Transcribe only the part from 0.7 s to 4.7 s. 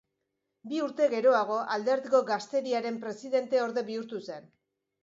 Bi urte geroago, alderdiko gazteriaren presidenteorde bihurtu zen.